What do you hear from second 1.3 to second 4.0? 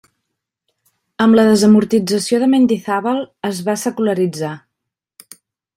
la desamortització de Mendizábal es va